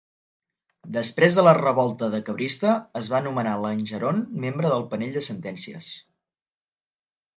[0.95, 5.95] Després de la revolta Decabrista, es va nomenar Langeron membre del panell de sentències.